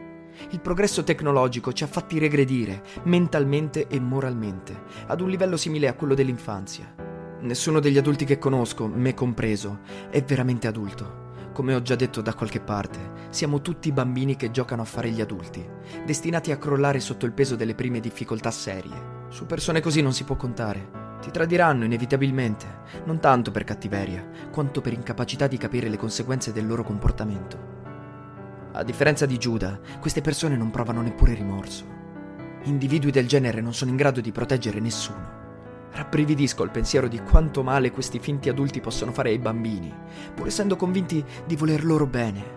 Il 0.50 0.62
progresso 0.62 1.04
tecnologico 1.04 1.74
ci 1.74 1.84
ha 1.84 1.88
fatti 1.88 2.18
regredire, 2.18 2.84
mentalmente 3.04 3.88
e 3.88 4.00
moralmente, 4.00 4.84
ad 5.08 5.22
un 5.22 5.30
livello 5.30 5.58
simile 5.58 5.88
a 5.88 5.94
quello 5.94 6.14
dell'infanzia. 6.14 6.96
Nessuno 7.42 7.80
degli 7.80 7.98
adulti 7.98 8.26
che 8.26 8.40
conosco, 8.40 8.88
me 8.88 9.14
compreso, 9.14 9.80
è 10.10 10.24
veramente 10.24 10.68
adulto. 10.68 11.27
Come 11.58 11.74
ho 11.74 11.82
già 11.82 11.96
detto 11.96 12.22
da 12.22 12.36
qualche 12.36 12.60
parte, 12.60 13.00
siamo 13.30 13.62
tutti 13.62 13.92
bambini 13.92 14.36
che 14.36 14.52
giocano 14.52 14.84
a 14.84 14.86
fare 14.86 15.10
gli 15.10 15.22
adulti, 15.22 15.68
destinati 16.06 16.52
a 16.52 16.58
crollare 16.58 17.00
sotto 17.00 17.26
il 17.26 17.32
peso 17.32 17.56
delle 17.56 17.74
prime 17.74 18.00
difficoltà 18.00 18.52
serie. 18.52 19.26
Su 19.30 19.48
persone 19.48 19.82
così 19.82 20.04
non 20.04 20.14
si 20.14 20.24
può 20.24 20.36
contare. 20.36 21.18
Ti 21.20 21.32
tradiranno 21.32 21.84
inevitabilmente, 21.84 22.68
non 23.06 23.20
tanto 23.20 23.50
per 23.50 23.64
cattiveria, 23.64 24.24
quanto 24.52 24.82
per 24.82 24.94
incapacità 24.94 25.48
di 25.48 25.58
capire 25.58 25.90
le 25.90 25.98
conseguenze 25.98 26.52
del 26.52 26.68
loro 26.68 26.84
comportamento. 26.84 27.58
A 28.74 28.84
differenza 28.84 29.26
di 29.26 29.40
Giuda, 29.40 29.80
queste 30.00 30.22
persone 30.22 30.56
non 30.56 30.70
provano 30.70 31.02
neppure 31.02 31.34
rimorso. 31.34 31.86
Individui 32.66 33.10
del 33.10 33.28
genere 33.28 33.62
non 33.62 33.74
sono 33.74 33.90
in 33.90 33.98
grado 33.98 34.22
di 34.22 34.32
proteggere 34.32 34.80
nessuno. 34.80 35.37
Rabbrividisco 35.92 36.64
al 36.64 36.72
pensiero 36.72 37.08
di 37.08 37.20
quanto 37.22 37.64
male 37.64 37.92
questi 37.92 38.20
finti 38.20 38.50
adulti 38.50 38.82
possono 38.82 39.12
fare 39.12 39.30
ai 39.30 39.40
bambini, 39.40 39.94
pur 40.34 40.48
essendo 40.48 40.76
convinti 40.76 41.24
di 41.46 41.56
voler 41.56 41.84
loro 41.84 42.06
bene. 42.06 42.56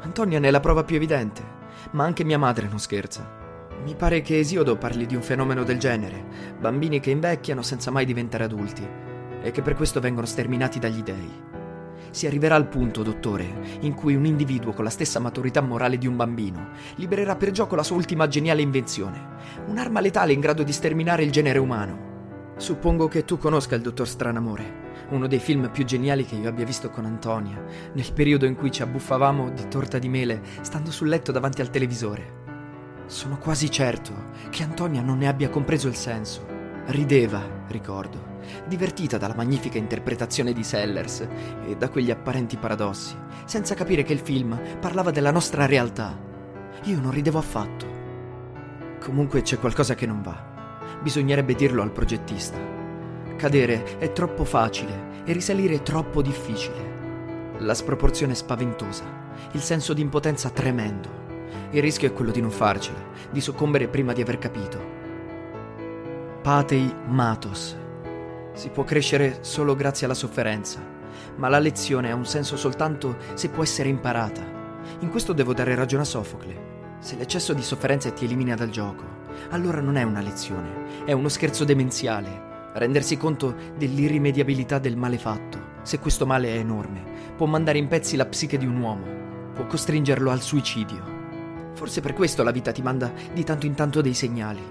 Antonia 0.00 0.38
ne 0.38 0.48
è 0.48 0.50
la 0.50 0.60
prova 0.60 0.84
più 0.84 0.96
evidente, 0.96 1.42
ma 1.92 2.04
anche 2.04 2.24
mia 2.24 2.38
madre 2.38 2.68
non 2.68 2.78
scherza. 2.78 3.42
Mi 3.84 3.94
pare 3.94 4.22
che 4.22 4.38
Esiodo 4.38 4.76
parli 4.76 5.04
di 5.04 5.14
un 5.14 5.22
fenomeno 5.22 5.62
del 5.62 5.78
genere, 5.78 6.24
bambini 6.58 7.00
che 7.00 7.10
invecchiano 7.10 7.62
senza 7.62 7.90
mai 7.90 8.06
diventare 8.06 8.44
adulti, 8.44 8.86
e 9.42 9.50
che 9.50 9.60
per 9.60 9.74
questo 9.74 10.00
vengono 10.00 10.26
sterminati 10.26 10.78
dagli 10.78 11.02
dei. 11.02 11.42
Si 12.10 12.26
arriverà 12.26 12.54
al 12.54 12.68
punto, 12.68 13.02
dottore, 13.02 13.78
in 13.80 13.92
cui 13.92 14.14
un 14.14 14.24
individuo 14.24 14.72
con 14.72 14.84
la 14.84 14.90
stessa 14.90 15.18
maturità 15.18 15.60
morale 15.60 15.98
di 15.98 16.06
un 16.06 16.16
bambino 16.16 16.68
libererà 16.94 17.34
per 17.34 17.50
gioco 17.50 17.74
la 17.74 17.82
sua 17.82 17.96
ultima 17.96 18.28
geniale 18.28 18.62
invenzione, 18.62 19.26
un'arma 19.66 20.00
letale 20.00 20.32
in 20.32 20.40
grado 20.40 20.62
di 20.62 20.72
sterminare 20.72 21.24
il 21.24 21.32
genere 21.32 21.58
umano. 21.58 22.13
Suppongo 22.56 23.08
che 23.08 23.24
tu 23.24 23.36
conosca 23.36 23.74
il 23.74 23.82
dottor 23.82 24.06
Stranamore, 24.06 24.82
uno 25.10 25.26
dei 25.26 25.40
film 25.40 25.70
più 25.70 25.84
geniali 25.84 26.24
che 26.24 26.36
io 26.36 26.48
abbia 26.48 26.64
visto 26.64 26.88
con 26.88 27.04
Antonia, 27.04 27.60
nel 27.92 28.12
periodo 28.12 28.46
in 28.46 28.54
cui 28.54 28.70
ci 28.70 28.80
abbuffavamo 28.80 29.50
di 29.50 29.66
torta 29.66 29.98
di 29.98 30.08
mele 30.08 30.40
stando 30.60 30.92
sul 30.92 31.08
letto 31.08 31.32
davanti 31.32 31.60
al 31.60 31.70
televisore. 31.70 32.42
Sono 33.06 33.38
quasi 33.38 33.70
certo 33.70 34.30
che 34.50 34.62
Antonia 34.62 35.02
non 35.02 35.18
ne 35.18 35.26
abbia 35.26 35.50
compreso 35.50 35.88
il 35.88 35.96
senso. 35.96 36.46
Rideva, 36.86 37.42
ricordo, 37.68 38.38
divertita 38.66 39.18
dalla 39.18 39.34
magnifica 39.34 39.76
interpretazione 39.76 40.52
di 40.52 40.62
Sellers 40.62 41.26
e 41.66 41.76
da 41.76 41.88
quegli 41.88 42.12
apparenti 42.12 42.56
paradossi, 42.56 43.16
senza 43.46 43.74
capire 43.74 44.04
che 44.04 44.12
il 44.12 44.20
film 44.20 44.58
parlava 44.80 45.10
della 45.10 45.32
nostra 45.32 45.66
realtà. 45.66 46.16
Io 46.84 47.00
non 47.00 47.10
ridevo 47.10 47.38
affatto. 47.38 47.86
Comunque 49.00 49.42
c'è 49.42 49.58
qualcosa 49.58 49.94
che 49.94 50.06
non 50.06 50.22
va. 50.22 50.53
Bisognerebbe 51.04 51.52
dirlo 51.54 51.82
al 51.82 51.92
progettista. 51.92 52.56
Cadere 53.36 53.98
è 53.98 54.12
troppo 54.12 54.42
facile 54.44 55.22
e 55.26 55.34
risalire 55.34 55.74
è 55.74 55.82
troppo 55.82 56.22
difficile. 56.22 57.56
La 57.58 57.74
sproporzione 57.74 58.32
è 58.32 58.34
spaventosa, 58.34 59.04
il 59.52 59.60
senso 59.60 59.92
di 59.92 60.00
impotenza 60.00 60.48
tremendo. 60.48 61.10
Il 61.72 61.82
rischio 61.82 62.08
è 62.08 62.12
quello 62.14 62.30
di 62.30 62.40
non 62.40 62.50
farcela, 62.50 62.98
di 63.30 63.42
soccombere 63.42 63.88
prima 63.88 64.14
di 64.14 64.22
aver 64.22 64.38
capito. 64.38 64.80
Patei 66.40 66.90
matos, 67.08 67.76
si 68.54 68.70
può 68.70 68.82
crescere 68.84 69.40
solo 69.42 69.76
grazie 69.76 70.06
alla 70.06 70.14
sofferenza, 70.14 70.80
ma 71.36 71.48
la 71.50 71.58
lezione 71.58 72.12
ha 72.12 72.14
un 72.14 72.24
senso 72.24 72.56
soltanto 72.56 73.16
se 73.34 73.50
può 73.50 73.62
essere 73.62 73.90
imparata. 73.90 74.40
In 75.00 75.10
questo 75.10 75.34
devo 75.34 75.52
dare 75.52 75.74
ragione 75.74 76.04
a 76.04 76.06
Sofocle. 76.06 76.72
Se 77.00 77.14
l'eccesso 77.16 77.52
di 77.52 77.62
sofferenza 77.62 78.10
ti 78.10 78.24
elimina 78.24 78.54
dal 78.54 78.70
gioco, 78.70 79.13
allora 79.50 79.80
non 79.80 79.96
è 79.96 80.02
una 80.02 80.20
lezione, 80.20 81.04
è 81.04 81.12
uno 81.12 81.28
scherzo 81.28 81.64
demenziale. 81.64 82.52
Rendersi 82.74 83.16
conto 83.16 83.54
dell'irrimediabilità 83.76 84.78
del 84.78 84.96
male 84.96 85.18
fatto, 85.18 85.72
se 85.82 85.98
questo 85.98 86.26
male 86.26 86.54
è 86.54 86.58
enorme, 86.58 87.02
può 87.36 87.46
mandare 87.46 87.78
in 87.78 87.88
pezzi 87.88 88.16
la 88.16 88.26
psiche 88.26 88.58
di 88.58 88.66
un 88.66 88.80
uomo, 88.80 89.52
può 89.52 89.66
costringerlo 89.66 90.30
al 90.30 90.40
suicidio. 90.40 91.12
Forse 91.74 92.00
per 92.00 92.14
questo 92.14 92.42
la 92.42 92.50
vita 92.50 92.72
ti 92.72 92.82
manda 92.82 93.12
di 93.32 93.44
tanto 93.44 93.66
in 93.66 93.74
tanto 93.74 94.00
dei 94.00 94.14
segnali, 94.14 94.62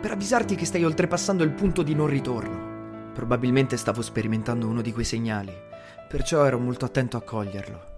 per 0.00 0.10
avvisarti 0.10 0.56
che 0.56 0.64
stai 0.64 0.84
oltrepassando 0.84 1.44
il 1.44 1.52
punto 1.52 1.82
di 1.82 1.94
non 1.94 2.08
ritorno. 2.08 3.10
Probabilmente 3.12 3.76
stavo 3.76 4.02
sperimentando 4.02 4.66
uno 4.66 4.80
di 4.80 4.92
quei 4.92 5.04
segnali, 5.04 5.52
perciò 6.08 6.44
ero 6.44 6.58
molto 6.58 6.84
attento 6.84 7.16
a 7.16 7.22
coglierlo. 7.22 7.90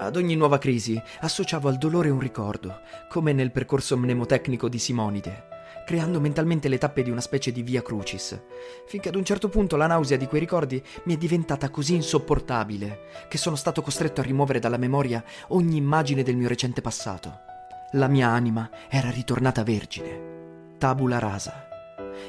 Ad 0.00 0.14
ogni 0.14 0.36
nuova 0.36 0.58
crisi 0.58 1.00
associavo 1.20 1.68
al 1.68 1.76
dolore 1.76 2.10
un 2.10 2.20
ricordo, 2.20 2.82
come 3.08 3.32
nel 3.32 3.50
percorso 3.50 3.96
mnemotecnico 3.96 4.68
di 4.68 4.78
Simonide, 4.78 5.47
creando 5.88 6.20
mentalmente 6.20 6.68
le 6.68 6.76
tappe 6.76 7.02
di 7.02 7.08
una 7.08 7.22
specie 7.22 7.50
di 7.50 7.62
via 7.62 7.80
crucis, 7.80 8.38
finché 8.86 9.08
ad 9.08 9.14
un 9.14 9.24
certo 9.24 9.48
punto 9.48 9.74
la 9.76 9.86
nausea 9.86 10.18
di 10.18 10.26
quei 10.26 10.38
ricordi 10.38 10.82
mi 11.04 11.14
è 11.14 11.16
diventata 11.16 11.70
così 11.70 11.94
insopportabile 11.94 13.06
che 13.26 13.38
sono 13.38 13.56
stato 13.56 13.80
costretto 13.80 14.20
a 14.20 14.24
rimuovere 14.24 14.58
dalla 14.58 14.76
memoria 14.76 15.24
ogni 15.48 15.78
immagine 15.78 16.22
del 16.22 16.36
mio 16.36 16.46
recente 16.46 16.82
passato. 16.82 17.38
La 17.92 18.06
mia 18.06 18.28
anima 18.28 18.68
era 18.90 19.08
ritornata 19.08 19.62
vergine, 19.62 20.74
tabula 20.76 21.18
rasa. 21.18 21.66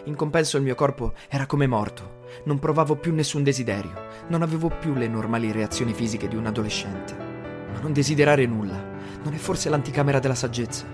In 0.05 0.15
compenso 0.15 0.55
il 0.55 0.63
mio 0.63 0.75
corpo 0.75 1.11
era 1.27 1.45
come 1.45 1.67
morto, 1.67 2.21
non 2.45 2.59
provavo 2.59 2.95
più 2.95 3.13
nessun 3.13 3.43
desiderio, 3.43 3.91
non 4.29 4.41
avevo 4.41 4.69
più 4.69 4.93
le 4.93 5.09
normali 5.09 5.51
reazioni 5.51 5.93
fisiche 5.93 6.29
di 6.29 6.37
un 6.37 6.45
adolescente. 6.45 7.13
Ma 7.13 7.79
non 7.81 7.91
desiderare 7.91 8.45
nulla 8.45 8.81
non 9.21 9.33
è 9.33 9.37
forse 9.37 9.67
l'anticamera 9.67 10.19
della 10.19 10.33
saggezza? 10.33 10.85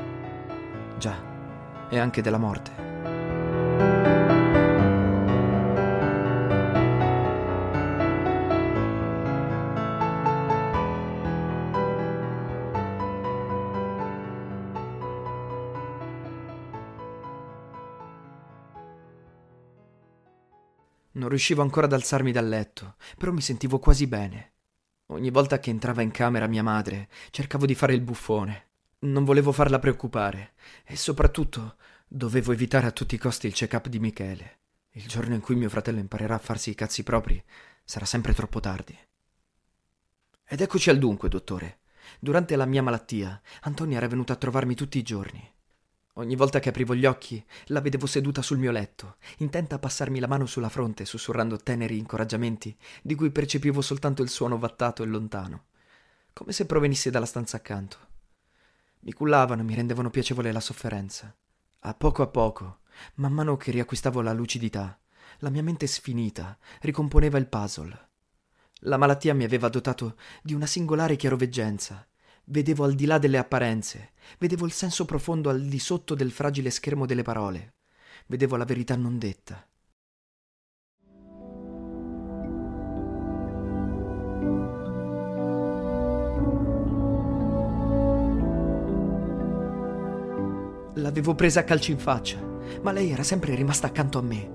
Già, 0.98 1.34
e 1.90 1.98
anche 1.98 2.22
della 2.22 2.38
morte. 2.38 2.84
Non 21.16 21.30
riuscivo 21.30 21.62
ancora 21.62 21.86
ad 21.86 21.94
alzarmi 21.94 22.32
dal 22.32 22.48
letto, 22.48 22.96
però 23.18 23.32
mi 23.32 23.42
sentivo 23.42 23.80
quasi 23.80 24.06
bene. 24.06 24.54
Ogni 25.08 25.30
volta 25.30 25.60
che 25.60 25.70
entrava 25.70 26.02
in 26.02 26.12
camera 26.12 26.46
mia 26.46 26.62
madre, 26.62 27.08
cercavo 27.32 27.66
di 27.66 27.74
fare 27.74 27.94
il 27.94 28.02
buffone. 28.02 28.75
Non 29.06 29.24
volevo 29.24 29.52
farla 29.52 29.78
preoccupare 29.78 30.54
e 30.84 30.96
soprattutto 30.96 31.76
dovevo 32.08 32.52
evitare 32.54 32.88
a 32.88 32.92
tutti 32.92 33.14
i 33.14 33.20
costi 33.20 33.46
il 33.46 33.54
check-up 33.54 33.88
di 33.88 34.00
Michele. 34.00 34.58
Il 34.94 35.06
giorno 35.08 35.36
in 35.36 35.42
cui 35.42 35.56
mio 35.56 35.70
fratello 35.70 36.00
imparerà 36.00 36.34
a 36.34 36.40
farsi 36.40 36.72
i 36.72 36.76
cazzi 36.76 37.04
propri 37.04 37.42
sarà 37.84 38.06
sempre 38.06 38.34
troppo 38.34 38.60
tardi. 38.60 38.98
Ed 40.44 40.60
eccoci 40.60 40.90
al 40.90 40.98
dunque, 40.98 41.30
dottore. 41.30 41.82
Durante 42.20 42.56
la 42.56 42.66
mia 42.66 42.82
malattia, 42.82 43.40
Antonia 43.62 43.98
era 43.98 44.08
venuta 44.08 44.34
a 44.34 44.38
trovarmi 44.38 44.74
tutti 44.74 44.98
i 44.98 45.04
giorni. 45.04 45.54
Ogni 46.14 46.36
volta 46.36 46.60
che 46.60 46.70
aprivo 46.70 46.96
gli 46.96 47.06
occhi, 47.06 47.46
la 47.66 47.82
vedevo 47.82 48.08
seduta 48.08 48.42
sul 48.42 48.58
mio 48.58 48.72
letto, 48.72 49.18
intenta 49.38 49.76
a 49.76 49.80
passarmi 49.80 50.20
la 50.20 50.28
mano 50.28 50.48
sulla 50.48 50.70
fronte, 50.70 51.06
sussurrando 51.06 51.58
teneri 51.58 52.00
incoraggiamenti, 52.00 52.76
di 53.04 53.14
cui 53.14 53.30
percepivo 53.30 53.82
soltanto 53.82 54.24
il 54.24 54.30
suono 54.30 54.58
vattato 54.58 55.04
e 55.04 55.06
lontano, 55.06 55.66
come 56.34 56.54
se 56.54 56.66
provenisse 56.66 57.12
dalla 57.12 57.28
stanza 57.28 57.58
accanto. 57.58 58.14
Mi 59.06 59.14
cullavano 59.14 59.62
e 59.62 59.64
mi 59.64 59.74
rendevano 59.74 60.12
piacevole 60.12 60.52
la 60.52 60.60
sofferenza. 60.60 61.36
A 61.80 61.94
poco 61.94 62.22
a 62.22 62.28
poco, 62.28 62.80
man 63.16 63.34
mano 63.34 63.58
che 63.58 63.72
riacquistavo 63.72 64.22
la 64.22 64.34
lucidità, 64.34 65.00
la 65.40 65.50
mia 65.50 65.64
mente 65.64 65.88
sfinita 65.88 66.58
ricomponeva 66.82 67.40
il 67.40 67.48
puzzle. 67.48 68.10
La 68.82 68.98
malattia 68.98 69.34
mi 69.34 69.44
aveva 69.44 69.70
dotato 69.70 70.18
di 70.44 70.54
una 70.54 70.66
singolare 70.66 71.16
chiaroveggenza 71.16 72.08
Vedevo 72.48 72.84
al 72.84 72.94
di 72.94 73.08
là 73.08 73.18
delle 73.18 73.40
apparenze, 73.40 74.12
vedevo 74.38 74.68
il 74.68 74.72
senso 74.72 75.06
profondo 75.06 75.50
al 75.50 75.64
di 75.64 75.80
sotto 75.80 76.14
del 76.14 76.32
fragile 76.32 76.70
schermo 76.70 77.08
delle 77.08 77.24
parole, 77.24 77.74
vedevo 78.28 78.56
la 78.56 78.66
verità 78.66 78.96
non 78.96 79.18
detta. 79.18 79.68
L'avevo 91.16 91.34
presa 91.34 91.62
a 91.62 91.64
calci 91.64 91.92
in 91.94 91.98
faccia, 91.98 92.38
ma 92.82 92.92
lei 92.92 93.10
era 93.10 93.24
sempre 93.24 93.56
rimasta 93.56 93.88
accanto 93.88 94.18
a 94.18 94.22
me. 94.22 94.52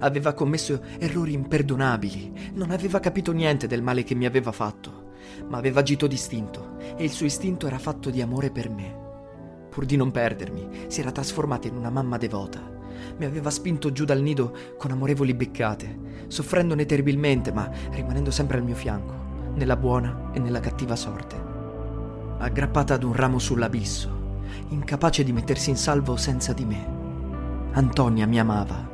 Aveva 0.00 0.34
commesso 0.34 0.82
errori 0.98 1.32
imperdonabili, 1.32 2.50
non 2.52 2.70
aveva 2.70 3.00
capito 3.00 3.32
niente 3.32 3.66
del 3.66 3.80
male 3.80 4.04
che 4.04 4.14
mi 4.14 4.26
aveva 4.26 4.52
fatto 4.52 5.08
ma 5.48 5.56
aveva 5.56 5.80
agito 5.80 6.06
distinto 6.06 6.76
e 6.96 7.04
il 7.04 7.10
suo 7.10 7.24
istinto 7.24 7.66
era 7.66 7.78
fatto 7.78 8.10
di 8.10 8.20
amore 8.20 8.50
per 8.50 8.68
me. 8.68 9.00
Pur 9.70 9.86
di 9.86 9.96
non 9.96 10.10
perdermi, 10.10 10.84
si 10.88 11.00
era 11.00 11.12
trasformata 11.12 11.66
in 11.66 11.76
una 11.76 11.88
mamma 11.88 12.18
devota. 12.18 12.60
Mi 13.16 13.24
aveva 13.24 13.48
spinto 13.48 13.90
giù 13.90 14.04
dal 14.04 14.20
nido 14.20 14.54
con 14.76 14.90
amorevoli 14.90 15.32
beccate, 15.32 16.26
soffrendone 16.26 16.84
terribilmente, 16.84 17.52
ma 17.52 17.70
rimanendo 17.90 18.30
sempre 18.30 18.58
al 18.58 18.64
mio 18.64 18.74
fianco, 18.74 19.14
nella 19.54 19.76
buona 19.76 20.30
e 20.34 20.40
nella 20.40 20.60
cattiva 20.60 20.94
sorte. 20.94 21.40
Aggrappata 22.36 22.92
ad 22.92 23.02
un 23.02 23.14
ramo 23.14 23.38
sull'abisso, 23.38 24.21
incapace 24.72 25.24
di 25.24 25.32
mettersi 25.32 25.70
in 25.70 25.76
salvo 25.76 26.16
senza 26.16 26.52
di 26.52 26.64
me. 26.64 27.00
Antonia 27.72 28.26
mi 28.26 28.38
amava 28.38 28.90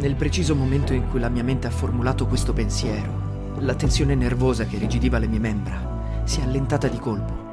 Nel 0.00 0.14
preciso 0.14 0.54
momento 0.54 0.94
in 0.94 1.08
cui 1.10 1.20
la 1.20 1.28
mia 1.28 1.44
mente 1.44 1.66
ha 1.66 1.70
formulato 1.70 2.26
questo 2.26 2.54
pensiero, 2.54 3.58
la 3.58 3.74
tensione 3.74 4.14
nervosa 4.14 4.64
che 4.64 4.78
rigidiva 4.78 5.18
le 5.18 5.26
mie 5.26 5.38
membra 5.38 6.22
si 6.24 6.40
è 6.40 6.44
allentata 6.44 6.88
di 6.88 6.98
colpo. 6.98 7.48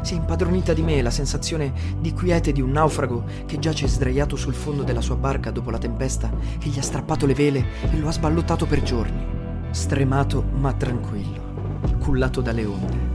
Si 0.00 0.14
è 0.14 0.16
impadronita 0.16 0.72
di 0.72 0.80
me 0.80 1.02
la 1.02 1.10
sensazione 1.10 1.72
di 1.98 2.14
quiete 2.14 2.52
di 2.52 2.62
un 2.62 2.70
naufrago 2.70 3.24
che 3.44 3.58
giace 3.58 3.86
sdraiato 3.86 4.36
sul 4.36 4.54
fondo 4.54 4.82
della 4.82 5.02
sua 5.02 5.16
barca 5.16 5.50
dopo 5.50 5.70
la 5.70 5.76
tempesta 5.76 6.30
che 6.58 6.70
gli 6.70 6.78
ha 6.78 6.82
strappato 6.82 7.26
le 7.26 7.34
vele 7.34 7.66
e 7.90 7.98
lo 7.98 8.08
ha 8.08 8.12
sballottato 8.12 8.64
per 8.64 8.80
giorni. 8.82 9.22
Stremato 9.70 10.42
ma 10.54 10.72
tranquillo, 10.72 11.98
cullato 11.98 12.40
dalle 12.40 12.64
onde, 12.64 13.09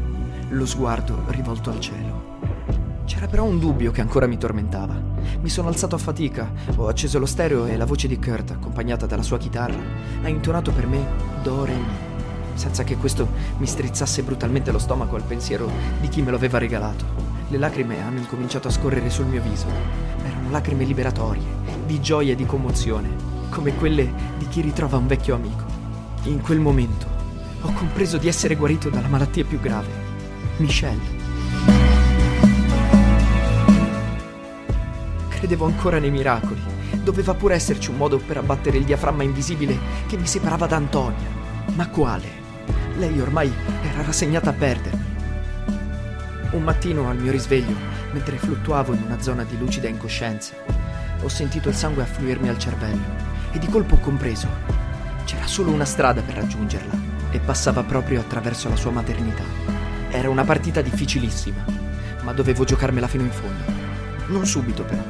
lo 0.49 0.65
sguardo 0.65 1.23
rivolto 1.27 1.69
al 1.69 1.79
cielo. 1.79 2.33
C'era 3.05 3.27
però 3.27 3.43
un 3.43 3.59
dubbio 3.59 3.91
che 3.91 4.01
ancora 4.01 4.27
mi 4.27 4.37
tormentava. 4.37 4.93
Mi 5.39 5.49
sono 5.49 5.67
alzato 5.67 5.95
a 5.95 5.99
fatica, 5.99 6.51
ho 6.75 6.87
acceso 6.87 7.19
lo 7.19 7.25
stereo 7.25 7.65
e 7.65 7.77
la 7.77 7.85
voce 7.85 8.07
di 8.07 8.19
Kurt, 8.19 8.51
accompagnata 8.51 9.05
dalla 9.05 9.21
sua 9.21 9.37
chitarra, 9.37 9.77
ha 10.23 10.27
intonato 10.27 10.71
per 10.71 10.87
me 10.87 11.05
Do 11.43 11.65
Re 11.65 11.75
Mi, 11.75 11.85
senza 12.55 12.83
che 12.83 12.97
questo 12.97 13.27
mi 13.57 13.67
strizzasse 13.67 14.23
brutalmente 14.23 14.71
lo 14.71 14.79
stomaco 14.79 15.15
al 15.15 15.23
pensiero 15.23 15.69
di 16.01 16.07
chi 16.07 16.21
me 16.21 16.31
lo 16.31 16.37
aveva 16.37 16.57
regalato. 16.57 17.05
Le 17.49 17.57
lacrime 17.57 18.01
hanno 18.01 18.19
incominciato 18.19 18.67
a 18.67 18.71
scorrere 18.71 19.09
sul 19.09 19.25
mio 19.25 19.41
viso. 19.41 19.67
Erano 20.25 20.49
lacrime 20.49 20.83
liberatorie, 20.83 21.43
di 21.85 22.01
gioia 22.01 22.33
e 22.33 22.35
di 22.35 22.45
commozione, 22.45 23.09
come 23.49 23.75
quelle 23.75 24.11
di 24.37 24.47
chi 24.47 24.61
ritrova 24.61 24.97
un 24.97 25.07
vecchio 25.07 25.35
amico. 25.35 25.63
In 26.23 26.41
quel 26.41 26.59
momento 26.59 27.05
ho 27.61 27.71
compreso 27.73 28.17
di 28.17 28.27
essere 28.27 28.55
guarito 28.55 28.89
dalla 28.89 29.07
malattia 29.07 29.45
più 29.45 29.59
grave, 29.59 30.04
Michelle. 30.57 31.13
Credevo 35.29 35.65
ancora 35.65 35.99
nei 35.99 36.11
miracoli. 36.11 36.61
Doveva 37.03 37.33
pure 37.33 37.55
esserci 37.55 37.89
un 37.89 37.97
modo 37.97 38.17
per 38.17 38.37
abbattere 38.37 38.77
il 38.77 38.83
diaframma 38.83 39.23
invisibile 39.23 39.77
che 40.07 40.17
mi 40.17 40.25
separava 40.25 40.65
da 40.65 40.77
Antonia. 40.77 41.27
Ma 41.75 41.87
quale? 41.89 42.43
Lei 42.97 43.19
ormai 43.19 43.53
era 43.83 44.01
rassegnata 44.03 44.51
a 44.51 44.53
perdermi. 44.53 45.03
Un 46.51 46.63
mattino 46.63 47.09
al 47.09 47.17
mio 47.17 47.31
risveglio, 47.31 47.75
mentre 48.11 48.37
fluttuavo 48.37 48.93
in 48.93 49.01
una 49.05 49.21
zona 49.21 49.43
di 49.43 49.57
lucida 49.57 49.89
incoscienza, 49.89 50.55
ho 51.21 51.27
sentito 51.27 51.69
il 51.69 51.75
sangue 51.75 52.03
affluirmi 52.03 52.47
al 52.47 52.57
cervello 52.57 53.03
e 53.51 53.59
di 53.59 53.67
colpo 53.67 53.95
ho 53.95 53.99
compreso. 53.99 54.47
C'era 55.25 55.47
solo 55.47 55.71
una 55.71 55.85
strada 55.85 56.21
per 56.21 56.35
raggiungerla 56.35 56.93
e 57.31 57.39
passava 57.39 57.83
proprio 57.83 58.21
attraverso 58.21 58.69
la 58.69 58.75
sua 58.75 58.91
maternità. 58.91 59.74
Era 60.15 60.29
una 60.29 60.45
partita 60.45 60.79
difficilissima, 60.79 61.65
ma 62.21 62.31
dovevo 62.31 62.63
giocarmela 62.63 63.05
fino 63.05 63.23
in 63.23 63.31
fondo. 63.31 63.63
Non 64.27 64.45
subito 64.45 64.85
però. 64.85 65.03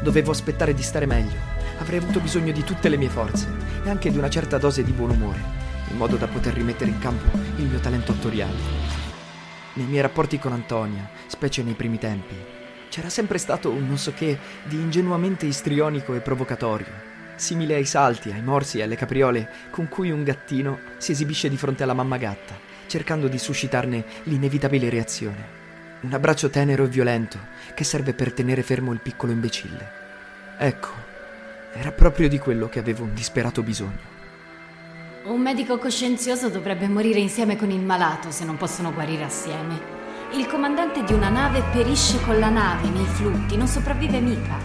Dovevo 0.00 0.30
aspettare 0.30 0.72
di 0.72 0.82
stare 0.82 1.04
meglio. 1.04 1.36
Avrei 1.78 1.98
avuto 1.98 2.20
bisogno 2.20 2.52
di 2.52 2.64
tutte 2.64 2.88
le 2.88 2.96
mie 2.96 3.10
forze 3.10 3.46
e 3.84 3.90
anche 3.90 4.10
di 4.10 4.16
una 4.16 4.30
certa 4.30 4.56
dose 4.56 4.82
di 4.82 4.92
buon 4.92 5.10
umore, 5.10 5.42
in 5.90 5.98
modo 5.98 6.16
da 6.16 6.26
poter 6.26 6.54
rimettere 6.54 6.90
in 6.90 6.98
campo 6.98 7.36
il 7.56 7.66
mio 7.66 7.80
talento 7.80 8.12
attoriale. 8.12 8.56
Nei 9.74 9.84
miei 9.84 10.00
rapporti 10.00 10.38
con 10.38 10.54
Antonia, 10.54 11.10
specie 11.26 11.62
nei 11.62 11.74
primi 11.74 11.98
tempi, 11.98 12.34
c'era 12.88 13.10
sempre 13.10 13.36
stato 13.36 13.70
un 13.70 13.86
non 13.86 13.98
so 13.98 14.14
che 14.14 14.38
di 14.64 14.76
ingenuamente 14.76 15.44
istrionico 15.44 16.14
e 16.14 16.20
provocatorio, 16.20 16.92
simile 17.34 17.74
ai 17.74 17.84
salti, 17.84 18.30
ai 18.30 18.42
morsi 18.42 18.78
e 18.78 18.84
alle 18.84 18.96
capriole 18.96 19.50
con 19.68 19.86
cui 19.86 20.10
un 20.10 20.24
gattino 20.24 20.78
si 20.96 21.12
esibisce 21.12 21.50
di 21.50 21.58
fronte 21.58 21.82
alla 21.82 21.92
mamma 21.92 22.16
gatta, 22.16 22.65
cercando 22.86 23.28
di 23.28 23.38
suscitarne 23.38 24.04
l'inevitabile 24.24 24.88
reazione. 24.88 25.54
Un 26.00 26.12
abbraccio 26.12 26.50
tenero 26.50 26.84
e 26.84 26.88
violento 26.88 27.38
che 27.74 27.84
serve 27.84 28.14
per 28.14 28.32
tenere 28.32 28.62
fermo 28.62 28.92
il 28.92 29.00
piccolo 29.00 29.32
imbecille. 29.32 29.90
Ecco, 30.58 30.88
era 31.72 31.92
proprio 31.92 32.28
di 32.28 32.38
quello 32.38 32.68
che 32.68 32.78
avevo 32.78 33.04
un 33.04 33.14
disperato 33.14 33.62
bisogno. 33.62 34.14
Un 35.24 35.40
medico 35.40 35.78
coscienzioso 35.78 36.48
dovrebbe 36.48 36.88
morire 36.88 37.18
insieme 37.18 37.56
con 37.56 37.70
il 37.70 37.80
malato 37.80 38.30
se 38.30 38.44
non 38.44 38.56
possono 38.56 38.92
guarire 38.92 39.24
assieme. 39.24 39.94
Il 40.32 40.46
comandante 40.46 41.02
di 41.04 41.12
una 41.12 41.28
nave 41.28 41.62
perisce 41.72 42.20
con 42.22 42.38
la 42.38 42.48
nave 42.48 42.88
nei 42.88 43.04
flutti, 43.04 43.56
non 43.56 43.66
sopravvive 43.66 44.20
mica. 44.20 44.56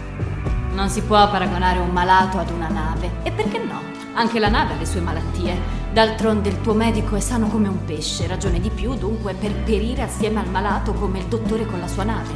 Non 0.72 0.88
si 0.88 1.02
può 1.02 1.30
paragonare 1.30 1.78
un 1.78 1.90
malato 1.90 2.38
ad 2.38 2.50
una 2.50 2.68
nave. 2.68 3.10
E 3.22 3.32
perché 3.32 3.58
no? 3.58 3.82
Anche 4.14 4.38
la 4.38 4.48
nave 4.48 4.74
ha 4.74 4.76
le 4.76 4.86
sue 4.86 5.00
malattie. 5.00 5.81
D'altronde 5.92 6.48
il 6.48 6.58
tuo 6.62 6.72
medico 6.72 7.16
è 7.16 7.20
sano 7.20 7.48
come 7.48 7.68
un 7.68 7.84
pesce, 7.84 8.26
ragione 8.26 8.58
di 8.60 8.70
più 8.70 8.94
dunque 8.94 9.34
per 9.34 9.52
perire 9.52 10.00
assieme 10.00 10.40
al 10.40 10.48
malato 10.48 10.94
come 10.94 11.18
il 11.18 11.26
dottore 11.26 11.66
con 11.66 11.80
la 11.80 11.86
sua 11.86 12.02
nave. 12.04 12.30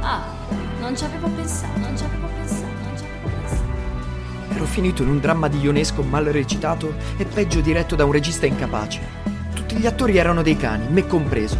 Ah, 0.00 0.24
non 0.80 0.96
ci 0.96 1.04
avevo 1.04 1.28
pensato, 1.28 1.78
non 1.78 1.96
ci 1.96 2.02
avevo 2.02 2.26
pensato, 2.26 2.66
non 2.82 2.98
ci 2.98 3.04
avevo 3.04 3.28
pensato. 3.40 4.52
Ero 4.52 4.64
finito 4.64 5.02
in 5.04 5.10
un 5.10 5.20
dramma 5.20 5.46
di 5.46 5.60
ionesco 5.60 6.02
mal 6.02 6.24
recitato 6.24 6.92
e 7.16 7.24
peggio 7.24 7.60
diretto 7.60 7.94
da 7.94 8.04
un 8.04 8.10
regista 8.10 8.46
incapace. 8.46 9.00
Tutti 9.54 9.76
gli 9.76 9.86
attori 9.86 10.16
erano 10.16 10.42
dei 10.42 10.56
cani, 10.56 10.88
me 10.88 11.06
compreso. 11.06 11.56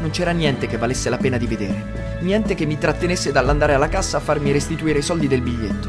Non 0.00 0.10
c'era 0.10 0.32
niente 0.32 0.66
che 0.66 0.76
valesse 0.76 1.08
la 1.08 1.16
pena 1.16 1.38
di 1.38 1.46
vedere, 1.46 2.18
niente 2.20 2.54
che 2.54 2.66
mi 2.66 2.76
trattenesse 2.76 3.32
dall'andare 3.32 3.72
alla 3.72 3.88
cassa 3.88 4.18
a 4.18 4.20
farmi 4.20 4.52
restituire 4.52 4.98
i 4.98 5.02
soldi 5.02 5.26
del 5.26 5.40
biglietto. 5.40 5.88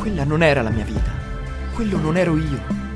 Quella 0.00 0.24
non 0.24 0.42
era 0.42 0.62
la 0.62 0.70
mia 0.70 0.84
vita, 0.84 1.12
quello 1.74 1.96
non 1.96 2.16
ero 2.16 2.36
io. 2.36 2.90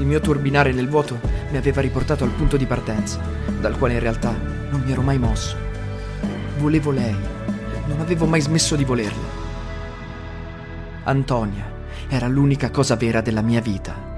Il 0.00 0.06
mio 0.06 0.20
turbinare 0.20 0.72
nel 0.72 0.88
vuoto 0.88 1.20
mi 1.50 1.58
aveva 1.58 1.82
riportato 1.82 2.24
al 2.24 2.30
punto 2.30 2.56
di 2.56 2.64
partenza, 2.64 3.20
dal 3.60 3.76
quale 3.76 3.92
in 3.92 4.00
realtà 4.00 4.34
non 4.70 4.80
mi 4.82 4.92
ero 4.92 5.02
mai 5.02 5.18
mosso. 5.18 5.54
Volevo 6.56 6.90
lei, 6.90 7.14
non 7.86 8.00
avevo 8.00 8.24
mai 8.24 8.40
smesso 8.40 8.76
di 8.76 8.84
volerla. 8.84 9.28
Antonia 11.04 11.70
era 12.08 12.28
l'unica 12.28 12.70
cosa 12.70 12.96
vera 12.96 13.20
della 13.20 13.42
mia 13.42 13.60
vita. 13.60 14.09